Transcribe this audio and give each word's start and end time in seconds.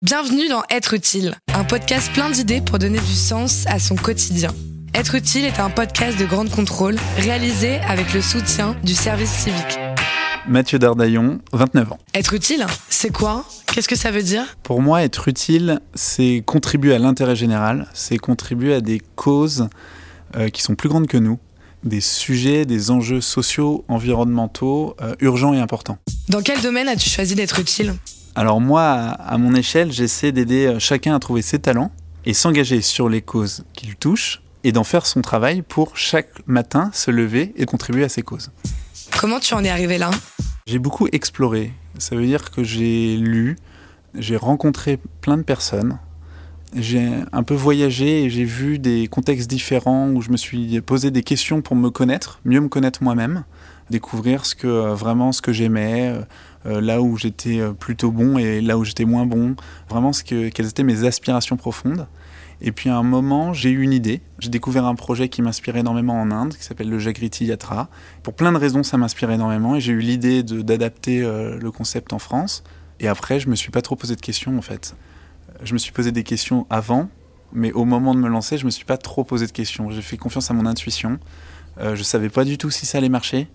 Bienvenue 0.00 0.48
dans 0.48 0.62
Être 0.70 0.94
utile, 0.94 1.34
un 1.54 1.64
podcast 1.64 2.12
plein 2.12 2.30
d'idées 2.30 2.60
pour 2.60 2.78
donner 2.78 3.00
du 3.00 3.14
sens 3.14 3.64
à 3.66 3.80
son 3.80 3.96
quotidien. 3.96 4.50
Être 4.94 5.16
utile 5.16 5.44
est 5.44 5.58
un 5.58 5.70
podcast 5.70 6.16
de 6.16 6.24
grande 6.24 6.50
contrôle 6.50 6.94
réalisé 7.16 7.78
avec 7.80 8.14
le 8.14 8.22
soutien 8.22 8.76
du 8.84 8.94
service 8.94 9.32
civique. 9.32 9.76
Mathieu 10.46 10.78
Dardaillon, 10.78 11.40
29 11.52 11.90
ans. 11.94 11.98
Être 12.14 12.34
utile, 12.34 12.64
c'est 12.88 13.12
quoi? 13.12 13.44
Qu'est-ce 13.66 13.88
que 13.88 13.96
ça 13.96 14.12
veut 14.12 14.22
dire? 14.22 14.44
Pour 14.62 14.82
moi, 14.82 15.02
être 15.02 15.26
utile, 15.26 15.80
c'est 15.96 16.44
contribuer 16.46 16.94
à 16.94 17.00
l'intérêt 17.00 17.34
général, 17.34 17.88
c'est 17.92 18.18
contribuer 18.18 18.74
à 18.74 18.80
des 18.80 19.02
causes 19.16 19.68
euh, 20.36 20.48
qui 20.48 20.62
sont 20.62 20.76
plus 20.76 20.88
grandes 20.88 21.08
que 21.08 21.18
nous, 21.18 21.40
des 21.82 22.00
sujets, 22.00 22.66
des 22.66 22.92
enjeux 22.92 23.20
sociaux, 23.20 23.84
environnementaux, 23.88 24.94
euh, 25.02 25.16
urgents 25.18 25.54
et 25.54 25.58
importants. 25.58 25.98
Dans 26.28 26.40
quel 26.40 26.60
domaine 26.60 26.86
as-tu 26.86 27.10
choisi 27.10 27.34
d'être 27.34 27.58
utile? 27.58 27.94
Alors 28.38 28.60
moi, 28.60 28.84
à, 28.84 29.36
mon 29.36 29.52
échelle, 29.52 29.90
j'essaie 29.90 30.30
d'aider 30.30 30.66
euh, 30.66 30.78
chacun 30.78 31.12
à 31.12 31.18
trouver 31.18 31.42
ses 31.42 31.58
talents 31.58 31.90
et 32.24 32.34
s'engager 32.34 32.82
sur 32.82 33.08
les 33.08 33.20
causes 33.20 33.64
qu'il 33.72 33.96
touche 33.96 34.42
et 34.62 34.70
d'en 34.70 34.84
faire 34.84 35.06
son 35.06 35.22
travail 35.22 35.62
pour 35.62 35.96
chaque 35.96 36.28
matin 36.46 36.90
se 36.92 37.10
lever 37.10 37.52
et 37.56 37.66
contribuer 37.66 38.04
à 38.04 38.08
ces 38.08 38.22
causes. 38.22 38.52
Comment 39.18 39.40
tu 39.40 39.54
en 39.54 39.64
es 39.64 39.68
arrivé 39.68 39.98
là? 39.98 40.12
J'ai 40.68 40.78
beaucoup 40.78 41.08
exploré. 41.10 41.72
Ça 41.98 42.14
veut 42.14 42.26
dire 42.26 42.52
que 42.52 42.62
j'ai 42.62 43.16
lu, 43.16 43.56
j'ai 44.14 44.36
rencontré 44.36 45.00
plein 45.20 45.36
de 45.36 45.42
personnes, 45.42 45.98
j'ai 46.76 47.10
un 47.32 47.42
peu 47.42 47.54
voyagé 47.54 48.22
et 48.22 48.30
j'ai 48.30 48.44
vu 48.44 48.78
des 48.78 49.08
contextes 49.08 49.50
différents 49.50 50.10
où 50.10 50.20
je 50.20 50.30
me 50.30 50.36
suis 50.36 50.80
posé 50.80 51.10
des 51.10 51.24
questions 51.24 51.60
pour 51.60 51.74
me 51.74 51.90
connaître, 51.90 52.38
mieux 52.44 52.60
me 52.60 52.68
connaître 52.68 53.02
moi-même, 53.02 53.42
découvrir 53.90 54.46
ce 54.46 54.54
que 54.54 54.66
euh, 54.66 54.94
vraiment 54.94 55.32
ce 55.32 55.42
que 55.42 55.52
j'aimais, 55.52 56.12
euh, 56.14 56.22
là 56.64 57.00
où 57.00 57.16
j'étais 57.16 57.60
euh, 57.60 57.72
plutôt 57.72 58.10
bon 58.10 58.38
et 58.38 58.60
là 58.60 58.78
où 58.78 58.84
j'étais 58.84 59.04
moins 59.04 59.26
bon, 59.26 59.54
vraiment 59.88 60.12
ce 60.12 60.24
que, 60.24 60.48
quelles 60.48 60.68
étaient 60.68 60.82
mes 60.82 61.04
aspirations 61.04 61.56
profondes. 61.56 62.06
Et 62.60 62.72
puis 62.72 62.90
à 62.90 62.96
un 62.96 63.04
moment, 63.04 63.52
j'ai 63.52 63.70
eu 63.70 63.82
une 63.82 63.92
idée. 63.92 64.20
J'ai 64.40 64.48
découvert 64.48 64.84
un 64.84 64.96
projet 64.96 65.28
qui 65.28 65.42
m'inspire 65.42 65.76
énormément 65.76 66.20
en 66.20 66.30
Inde, 66.32 66.54
qui 66.54 66.64
s'appelle 66.64 66.90
le 66.90 66.98
Jagriti 66.98 67.44
Yatra. 67.44 67.88
Pour 68.24 68.34
plein 68.34 68.50
de 68.50 68.58
raisons, 68.58 68.82
ça 68.82 68.96
m'inspire 68.98 69.30
énormément 69.30 69.76
et 69.76 69.80
j'ai 69.80 69.92
eu 69.92 70.00
l'idée 70.00 70.42
d'adapter 70.42 71.22
euh, 71.22 71.56
le 71.58 71.70
concept 71.70 72.12
en 72.12 72.18
France. 72.18 72.64
Et 72.98 73.06
après, 73.06 73.38
je 73.38 73.48
me 73.48 73.54
suis 73.54 73.70
pas 73.70 73.82
trop 73.82 73.94
posé 73.94 74.16
de 74.16 74.20
questions 74.20 74.58
en 74.58 74.62
fait. 74.62 74.96
Je 75.62 75.72
me 75.72 75.78
suis 75.78 75.92
posé 75.92 76.10
des 76.10 76.24
questions 76.24 76.66
avant, 76.68 77.08
mais 77.52 77.72
au 77.72 77.84
moment 77.84 78.14
de 78.14 78.20
me 78.20 78.28
lancer, 78.28 78.58
je 78.58 78.64
me 78.64 78.70
suis 78.70 78.84
pas 78.84 78.96
trop 78.96 79.22
posé 79.22 79.46
de 79.46 79.52
questions. 79.52 79.90
J'ai 79.90 80.02
fait 80.02 80.16
confiance 80.16 80.50
à 80.50 80.54
mon 80.54 80.66
intuition. 80.66 81.20
Euh, 81.78 81.94
je 81.94 82.02
savais 82.02 82.28
pas 82.28 82.44
du 82.44 82.58
tout 82.58 82.70
si 82.70 82.86
ça 82.86 82.98
allait 82.98 83.08
marcher. 83.08 83.48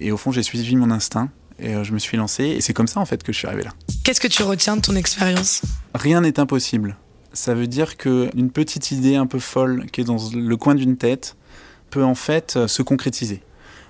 Et 0.00 0.10
au 0.10 0.16
fond, 0.16 0.32
j'ai 0.32 0.42
suivi 0.42 0.74
mon 0.76 0.90
instinct 0.90 1.28
et 1.58 1.74
euh, 1.74 1.84
je 1.84 1.92
me 1.92 1.98
suis 1.98 2.16
lancé. 2.16 2.44
Et 2.44 2.60
c'est 2.60 2.72
comme 2.72 2.86
ça 2.86 3.00
en 3.00 3.04
fait 3.04 3.22
que 3.22 3.32
je 3.32 3.38
suis 3.38 3.46
arrivé 3.46 3.62
là. 3.62 3.72
Qu'est-ce 4.04 4.20
que 4.20 4.28
tu 4.28 4.42
retiens 4.42 4.76
de 4.76 4.82
ton 4.82 4.96
expérience? 4.96 5.62
Rien 5.94 6.20
n'est 6.20 6.40
impossible. 6.40 6.96
Ça 7.32 7.54
veut 7.54 7.66
dire 7.66 7.96
qu'une 7.96 8.50
petite 8.50 8.90
idée 8.90 9.16
un 9.16 9.26
peu 9.26 9.38
folle 9.38 9.86
qui 9.92 10.00
est 10.00 10.04
dans 10.04 10.18
le 10.34 10.56
coin 10.56 10.74
d'une 10.74 10.96
tête 10.96 11.36
peut 11.90 12.04
en 12.04 12.14
fait 12.14 12.56
euh, 12.56 12.68
se 12.68 12.82
concrétiser. 12.82 13.42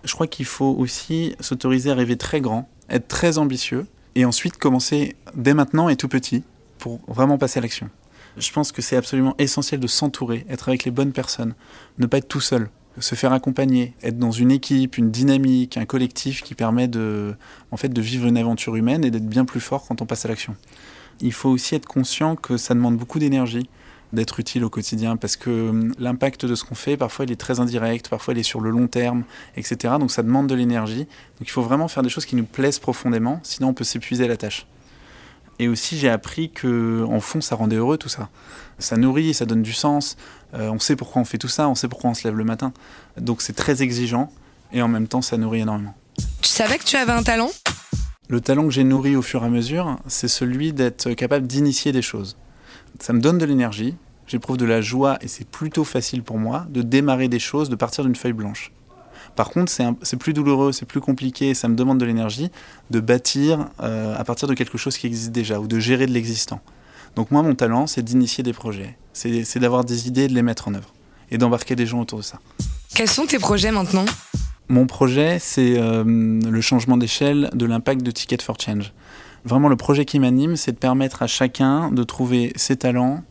Je 0.05 0.13
crois 0.15 0.27
qu'il 0.27 0.47
faut 0.47 0.75
aussi 0.79 1.35
s'autoriser 1.41 1.91
à 1.91 1.95
rêver 1.95 2.17
très 2.17 2.41
grand, 2.41 2.69
être 2.89 3.09
très 3.09 3.39
ambitieux, 3.39 3.87
et 4.15 4.25
ensuite 4.25 4.57
commencer 4.57 5.17
dès 5.35 5.55
maintenant 5.55 5.89
et 5.89 5.97
tout 5.97 6.09
petit 6.09 6.43
pour 6.79 7.01
vraiment 7.07 7.39
passer 7.39 7.59
à 7.59 7.63
l'action. 7.63 7.89
Je 8.37 8.51
pense 8.53 8.73
que 8.73 8.83
c'est 8.83 8.97
absolument 8.97 9.35
essentiel 9.39 9.81
de 9.81 9.87
s'entourer, 9.87 10.45
être 10.49 10.69
avec 10.69 10.85
les 10.85 10.91
bonnes 10.91 11.13
personnes, 11.13 11.55
ne 11.99 12.07
pas 12.07 12.19
être 12.19 12.29
tout 12.29 12.41
seul, 12.41 12.69
se 13.01 13.15
faire 13.15 13.33
accompagner, 13.33 13.95
être 14.03 14.19
dans 14.19 14.31
une 14.31 14.51
équipe, 14.51 14.99
une 14.99 15.11
dynamique, 15.11 15.77
un 15.77 15.87
collectif 15.87 16.43
qui 16.43 16.55
permet 16.55 16.89
de, 16.89 17.35
en 17.71 17.77
fait, 17.77 17.89
de 17.89 18.01
vivre 18.01 18.27
une 18.27 18.37
aventure 18.37 18.77
humaine 18.77 19.05
et 19.05 19.11
d'être 19.11 19.27
bien 19.27 19.45
plus 19.45 19.61
fort 19.61 19.87
quand 19.87 20.03
on 20.03 20.07
passe 20.07 20.25
à 20.25 20.29
l'action 20.29 20.57
il 21.21 21.33
faut 21.33 21.49
aussi 21.49 21.75
être 21.75 21.87
conscient 21.87 22.37
que 22.37 22.57
ça 22.57 22.75
demande 22.75 22.97
beaucoup 22.97 23.19
d'énergie 23.19 23.69
d'être 24.15 24.41
utile 24.41 24.65
au 24.65 24.71
quotidien 24.71 25.19
parce 25.19 25.37
que 25.37 25.69
hum, 25.69 25.95
l'impact 25.99 26.47
de 26.47 26.55
ce 26.55 26.65
qu'on 26.65 26.75
fait, 26.75 26.97
parfois 26.97 27.27
il 27.27 27.33
est 27.33 27.37
très 27.37 27.61
indirect, 27.61 28.09
parfois 28.09 28.33
il 28.33 28.41
est 28.41 28.45
sur 28.45 28.63
le 28.63 28.71
long 28.71 28.87
terme, 28.87 29.25
etc. 29.57 29.95
Donc 30.01 30.11
ça 30.11 30.23
demande 30.23 30.47
de 30.47 30.55
l'énergie. 30.55 31.05
Donc 31.05 31.43
il 31.43 31.51
faut 31.51 31.61
vraiment 31.61 31.89
faire 31.89 32.03
des 32.03 32.09
choses 32.09 32.25
qui 32.25 32.35
nous 32.35 32.45
plaisent 32.45 32.79
profondément, 32.79 33.41
sinon 33.43 33.69
on 33.69 33.75
peut 33.75 33.85
s'épuiser 33.85 34.25
à 34.25 34.29
la 34.29 34.39
tâche. 34.39 34.67
Et 35.59 35.69
aussi 35.69 35.99
j'ai 35.99 36.09
appris 36.09 36.51
que 36.51 37.05
en 37.09 37.21
fond 37.21 37.41
ça 37.41 37.57
rendait 37.57 37.77
heureux 37.77 37.99
tout 37.99 38.09
ça. 38.09 38.29
Ça 38.79 38.97
nourrit, 38.97 39.35
ça 39.35 39.45
donne 39.45 39.63
du 39.63 39.73
sens. 39.73 40.17
Euh, 40.55 40.71
on 40.71 40.79
sait 40.79 40.97
pourquoi 40.97 41.23
on 41.23 41.25
fait 41.25 41.39
tout 41.39 41.49
ça, 41.49 41.69
on 41.69 41.75
sait 41.75 41.89
pourquoi 41.89 42.11
on 42.11 42.15
se 42.15 42.25
lève 42.25 42.37
le 42.37 42.45
matin. 42.45 42.73
Donc 43.19 43.43
c'est 43.43 43.55
très 43.55 43.83
exigeant 43.83 44.31
et 44.73 44.83
en 44.83 44.89
même 44.89 45.09
temps 45.09 45.23
ça 45.23 45.37
nourrit 45.37 45.61
énormément. 45.61 45.95
Tu 46.43 46.49
savais 46.49 46.79
que 46.79 46.85
tu 46.85 46.97
avais 46.97 47.13
un 47.13 47.23
talent? 47.23 47.51
Le 48.29 48.41
talent 48.41 48.65
que 48.65 48.71
j'ai 48.71 48.85
nourri 48.85 49.17
au 49.17 49.23
fur 49.23 49.43
et 49.43 49.47
à 49.47 49.49
mesure, 49.49 49.99
c'est 50.07 50.29
celui 50.29 50.73
d'être 50.73 51.13
capable 51.15 51.47
d'initier 51.47 51.93
des 51.93 52.03
choses. 52.03 52.37
Ça 53.01 53.13
me 53.13 53.21
donne 53.21 53.39
de 53.39 53.45
l'énergie, 53.45 53.97
j'éprouve 54.27 54.59
de 54.59 54.67
la 54.67 54.81
joie 54.81 55.19
et 55.23 55.29
c'est 55.29 55.49
plutôt 55.49 55.85
facile 55.85 56.23
pour 56.23 56.39
moi 56.39 56.67
de 56.69 56.83
démarrer 56.83 57.29
des 57.29 57.39
choses, 57.39 57.69
de 57.69 57.77
partir 57.77 58.05
d'une 58.05 58.17
feuille 58.17 58.33
blanche. 58.35 58.73
Par 59.37 59.51
contre, 59.51 59.71
c'est 59.71 60.17
plus 60.17 60.33
douloureux, 60.33 60.73
c'est 60.73 60.87
plus 60.87 61.01
compliqué, 61.01 61.55
ça 61.55 61.69
me 61.69 61.77
demande 61.77 61.99
de 61.99 62.05
l'énergie 62.05 62.51
de 62.91 63.01
bâtir 63.01 63.69
euh, 63.81 64.17
à 64.17 64.25
partir 64.25 64.49
de 64.49 64.55
quelque 64.55 64.79
chose 64.79 64.97
qui 64.97 65.07
existe 65.07 65.31
déjà 65.31 65.61
ou 65.61 65.69
de 65.69 65.79
gérer 65.79 66.07
de 66.07 66.13
l'existant. 66.13 66.61
Donc 67.17 67.31
moi, 67.31 67.43
mon 67.43 67.55
talent, 67.55 67.87
c'est 67.87 68.03
d'initier 68.03 68.43
des 68.45 68.53
projets, 68.53 68.97
c'est 69.13 69.45
c'est 69.45 69.61
d'avoir 69.61 69.85
des 69.85 70.09
idées 70.09 70.25
et 70.25 70.29
de 70.29 70.35
les 70.35 70.43
mettre 70.43 70.69
en 70.69 70.75
œuvre 70.75 70.93
et 71.31 71.39
d'embarquer 71.39 71.77
des 71.77 71.87
gens 71.87 72.01
autour 72.01 72.19
de 72.19 72.25
ça. 72.25 72.41
Quels 72.95 73.09
sont 73.09 73.27
tes 73.27 73.39
projets 73.39 73.71
maintenant? 73.71 74.05
Mon 74.69 74.87
projet, 74.87 75.39
c'est 75.41 75.79
euh, 75.79 76.05
le 76.05 76.61
changement 76.61 76.97
d'échelle 76.97 77.49
de 77.55 77.65
l'impact 77.65 78.03
de 78.03 78.11
Ticket 78.11 78.43
for 78.43 78.57
Change. 78.61 78.93
Vraiment, 79.45 79.69
le 79.69 79.77
projet 79.77 80.05
qui 80.05 80.19
m'anime, 80.19 80.57
c'est 80.57 80.73
de 80.73 80.79
permettre 80.79 81.23
à 81.23 81.27
chacun 81.27 81.91
de 81.91 82.03
trouver 82.03 82.53
ses 82.57 82.77
talents 82.77 83.23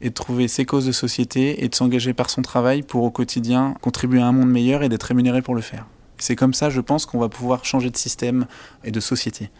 et 0.00 0.10
de 0.10 0.14
trouver 0.14 0.48
ses 0.48 0.64
causes 0.64 0.86
de 0.86 0.92
société 0.92 1.64
et 1.64 1.68
de 1.68 1.74
s'engager 1.74 2.14
par 2.14 2.30
son 2.30 2.42
travail 2.42 2.82
pour 2.82 3.02
au 3.02 3.10
quotidien 3.10 3.74
contribuer 3.80 4.20
à 4.20 4.26
un 4.26 4.32
monde 4.32 4.50
meilleur 4.50 4.82
et 4.82 4.88
d'être 4.88 5.04
rémunéré 5.04 5.42
pour 5.42 5.54
le 5.54 5.60
faire. 5.60 5.86
C'est 6.18 6.36
comme 6.36 6.54
ça, 6.54 6.70
je 6.70 6.80
pense, 6.80 7.06
qu'on 7.06 7.18
va 7.18 7.28
pouvoir 7.28 7.64
changer 7.64 7.90
de 7.90 7.96
système 7.96 8.46
et 8.84 8.90
de 8.90 9.00
société. 9.00 9.50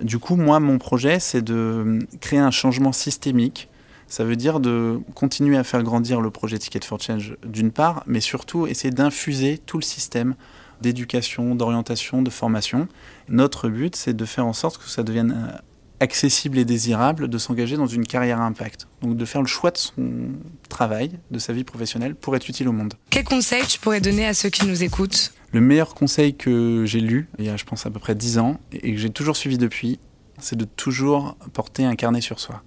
Du 0.00 0.18
coup, 0.18 0.36
moi, 0.36 0.60
mon 0.60 0.78
projet, 0.78 1.20
c'est 1.20 1.42
de 1.42 2.00
créer 2.20 2.38
un 2.38 2.50
changement 2.50 2.92
systémique. 2.92 3.68
Ça 4.08 4.24
veut 4.24 4.36
dire 4.36 4.60
de 4.60 5.00
continuer 5.14 5.56
à 5.56 5.64
faire 5.64 5.82
grandir 5.82 6.20
le 6.20 6.30
projet 6.30 6.58
Ticket 6.58 6.84
for 6.84 7.00
Change 7.00 7.36
d'une 7.44 7.72
part, 7.72 8.04
mais 8.06 8.20
surtout 8.20 8.66
essayer 8.66 8.92
d'infuser 8.92 9.58
tout 9.58 9.78
le 9.78 9.82
système 9.82 10.34
d'éducation, 10.80 11.54
d'orientation, 11.54 12.22
de 12.22 12.30
formation. 12.30 12.86
Notre 13.28 13.68
but, 13.68 13.96
c'est 13.96 14.14
de 14.14 14.24
faire 14.24 14.46
en 14.46 14.52
sorte 14.52 14.78
que 14.78 14.88
ça 14.88 15.02
devienne 15.02 15.50
euh, 15.50 15.58
accessible 16.00 16.58
et 16.58 16.64
désirable 16.64 17.28
de 17.28 17.38
s'engager 17.38 17.76
dans 17.76 17.86
une 17.86 18.06
carrière 18.06 18.40
à 18.40 18.44
impact. 18.44 18.86
Donc 19.02 19.16
de 19.16 19.24
faire 19.24 19.40
le 19.40 19.46
choix 19.46 19.70
de 19.70 19.78
son 19.78 20.28
travail, 20.68 21.12
de 21.30 21.38
sa 21.38 21.52
vie 21.52 21.64
professionnelle 21.64 22.14
pour 22.14 22.36
être 22.36 22.48
utile 22.48 22.68
au 22.68 22.72
monde. 22.72 22.94
Quels 23.10 23.24
conseils 23.24 23.66
tu 23.66 23.78
pourrais 23.78 24.00
donner 24.00 24.26
à 24.26 24.34
ceux 24.34 24.50
qui 24.50 24.66
nous 24.66 24.82
écoutent? 24.82 25.32
Le 25.52 25.60
meilleur 25.60 25.94
conseil 25.94 26.34
que 26.34 26.84
j'ai 26.86 27.00
lu, 27.00 27.28
il 27.38 27.46
y 27.46 27.48
a 27.48 27.56
je 27.56 27.64
pense 27.64 27.86
à 27.86 27.90
peu 27.90 27.98
près 27.98 28.14
10 28.14 28.38
ans, 28.38 28.60
et 28.72 28.92
que 28.92 28.98
j'ai 28.98 29.10
toujours 29.10 29.36
suivi 29.36 29.58
depuis, 29.58 29.98
c'est 30.38 30.56
de 30.56 30.64
toujours 30.64 31.36
porter 31.52 31.84
un 31.84 31.94
carnet 31.94 32.20
sur 32.20 32.40
soi. 32.40 32.62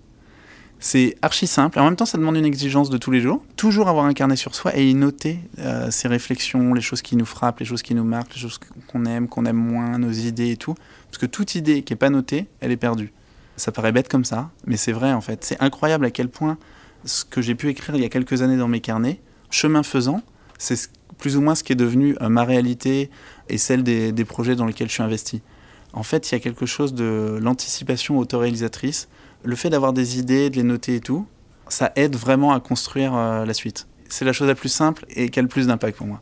C'est 0.82 1.18
archi 1.22 1.46
simple, 1.46 1.78
et 1.78 1.82
en 1.82 1.86
même 1.86 1.98
temps 1.98 2.06
ça 2.06 2.18
demande 2.18 2.38
une 2.38 2.46
exigence 2.46 2.90
de 2.90 2.98
tous 2.98 3.12
les 3.12 3.20
jours. 3.20 3.44
Toujours 3.58 3.90
avoir 3.90 4.06
un 4.06 4.14
carnet 4.14 4.38
sur 4.38 4.56
soi 4.56 4.76
et 4.78 4.90
y 4.90 4.94
noter 4.96 5.40
euh, 5.60 5.92
ses 5.92 6.08
réflexions, 6.08 6.74
les 6.74 6.82
choses 6.82 7.02
qui 7.02 7.18
nous 7.18 7.26
frappent, 7.26 7.60
les 7.60 7.66
choses 7.66 7.82
qui 7.82 7.94
nous 7.94 8.06
marquent, 8.06 8.34
les 8.36 8.42
choses 8.42 8.60
qu'on 8.88 9.06
aime, 9.06 9.28
qu'on 9.28 9.46
aime 9.46 9.58
moins, 9.58 9.98
nos 10.00 10.12
idées 10.12 10.52
et 10.52 10.58
tout. 10.58 10.76
Parce 11.12 11.18
que 11.18 11.26
toute 11.26 11.56
idée 11.56 11.84
qui 11.84 11.92
n'est 11.92 11.98
pas 11.98 12.10
notée, 12.10 12.48
elle 12.62 12.72
est 12.72 12.78
perdue. 12.78 13.12
Ça 13.60 13.72
paraît 13.72 13.92
bête 13.92 14.08
comme 14.08 14.24
ça, 14.26 14.50
mais 14.66 14.78
c'est 14.78 14.92
vrai 14.94 15.12
en 15.14 15.22
fait. 15.22 15.44
C'est 15.44 15.62
incroyable 15.62 16.06
à 16.06 16.12
quel 16.12 16.30
point 16.30 16.58
ce 17.06 17.26
que 17.26 17.42
j'ai 17.42 17.56
pu 17.56 17.68
écrire 17.70 17.96
il 17.96 18.02
y 18.02 18.06
a 18.06 18.10
quelques 18.10 18.42
années 18.42 18.58
dans 18.58 18.68
mes 18.68 18.80
carnets, 18.80 19.20
chemin 19.52 19.84
faisant, 19.84 20.22
c'est 20.58 20.76
ce- 20.78 20.88
plus 21.18 21.36
ou 21.36 21.42
moins 21.42 21.56
ce 21.56 21.64
qui 21.64 21.74
est 21.74 21.76
devenu 21.76 22.16
euh, 22.22 22.30
ma 22.30 22.46
réalité 22.46 23.10
et 23.50 23.58
celle 23.58 23.84
des, 23.84 24.12
des 24.14 24.26
projets 24.26 24.56
dans 24.56 24.66
lesquels 24.66 24.88
je 24.88 24.94
suis 24.94 25.04
investi. 25.04 25.42
En 25.92 26.04
fait, 26.04 26.30
il 26.32 26.36
y 26.36 26.38
a 26.38 26.40
quelque 26.40 26.66
chose 26.66 26.94
de 26.94 27.38
l'anticipation 27.42 28.18
autoréalisatrice. 28.18 29.10
Le 29.44 29.56
fait 29.56 29.70
d'avoir 29.70 29.92
des 29.92 30.20
idées, 30.20 30.50
de 30.50 30.56
les 30.56 30.64
noter 30.64 30.96
et 30.96 31.00
tout, 31.02 31.26
ça 31.68 31.92
aide 31.96 32.16
vraiment 32.16 32.54
à 32.54 32.60
construire 32.62 33.14
euh, 33.16 33.46
la 33.46 33.54
suite. 33.54 33.88
C'est 34.08 34.24
la 34.26 34.32
chose 34.34 34.48
la 34.48 34.56
plus 34.56 34.70
simple 34.70 35.06
et 35.10 35.30
qui 35.30 35.40
a 35.40 35.42
le 35.42 35.48
plus 35.50 35.68
d'impact 35.68 35.98
pour 35.98 36.08
moi. 36.08 36.22